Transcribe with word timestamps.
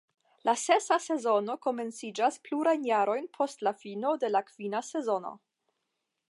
La 0.47 0.53
sesa 0.59 0.95
sezono 1.01 1.55
komenciĝas 1.65 2.39
plurajn 2.49 2.87
jarojn 2.89 3.29
post 3.39 3.63
la 3.69 3.75
fino 3.83 4.15
de 4.25 4.33
la 4.33 4.43
kvina 4.49 4.83
sezono. 4.91 5.37